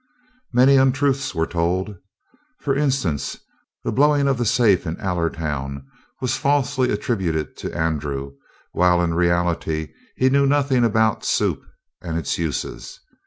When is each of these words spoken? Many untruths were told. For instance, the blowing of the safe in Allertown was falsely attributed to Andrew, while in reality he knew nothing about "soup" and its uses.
Many 0.51 0.77
untruths 0.77 1.35
were 1.35 1.45
told. 1.45 1.95
For 2.57 2.73
instance, 2.75 3.37
the 3.83 3.91
blowing 3.91 4.27
of 4.27 4.39
the 4.39 4.47
safe 4.47 4.87
in 4.87 4.95
Allertown 4.95 5.85
was 6.19 6.35
falsely 6.37 6.89
attributed 6.91 7.55
to 7.57 7.77
Andrew, 7.77 8.31
while 8.71 8.99
in 9.03 9.13
reality 9.13 9.93
he 10.15 10.31
knew 10.31 10.47
nothing 10.47 10.83
about 10.83 11.23
"soup" 11.23 11.61
and 12.01 12.17
its 12.17 12.39
uses. 12.39 12.99